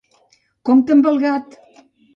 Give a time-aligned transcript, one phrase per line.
[0.69, 1.59] Compte amb el gat!